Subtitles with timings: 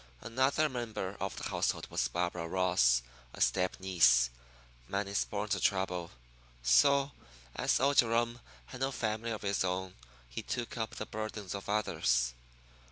[0.21, 3.03] Another member of the household was Barbara Ross,
[3.35, 4.31] a step niece.
[4.87, 6.09] Man is born to trouble;
[6.63, 7.11] so,
[7.55, 9.93] as old Jerome had no family of his own,
[10.27, 12.33] he took up the burdens of others.